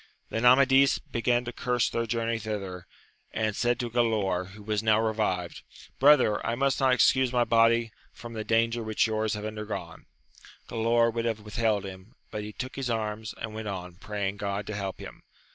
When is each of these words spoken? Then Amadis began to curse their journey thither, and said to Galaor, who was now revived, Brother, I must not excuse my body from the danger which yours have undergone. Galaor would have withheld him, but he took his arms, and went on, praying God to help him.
Then 0.31 0.45
Amadis 0.45 0.97
began 0.97 1.45
to 1.45 1.51
curse 1.53 1.87
their 1.87 2.07
journey 2.07 2.39
thither, 2.39 2.87
and 3.33 3.55
said 3.55 3.79
to 3.81 3.89
Galaor, 3.91 4.45
who 4.47 4.63
was 4.63 4.81
now 4.81 4.99
revived, 4.99 5.61
Brother, 5.99 6.43
I 6.43 6.55
must 6.55 6.79
not 6.79 6.91
excuse 6.91 7.31
my 7.31 7.43
body 7.43 7.91
from 8.11 8.33
the 8.33 8.43
danger 8.43 8.81
which 8.81 9.05
yours 9.05 9.35
have 9.35 9.45
undergone. 9.45 10.07
Galaor 10.67 11.13
would 11.13 11.25
have 11.25 11.41
withheld 11.41 11.83
him, 11.85 12.15
but 12.31 12.41
he 12.41 12.51
took 12.51 12.77
his 12.77 12.89
arms, 12.89 13.35
and 13.39 13.53
went 13.53 13.67
on, 13.67 13.93
praying 13.93 14.37
God 14.37 14.65
to 14.65 14.75
help 14.75 14.99
him. 14.99 15.21